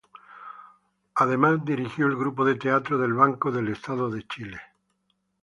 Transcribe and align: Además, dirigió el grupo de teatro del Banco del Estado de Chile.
Además, 1.13 1.63
dirigió 1.63 2.07
el 2.07 2.15
grupo 2.15 2.43
de 2.43 2.55
teatro 2.55 2.97
del 2.97 3.13
Banco 3.13 3.51
del 3.51 3.67
Estado 3.67 4.09
de 4.09 4.23
Chile. 4.25 4.59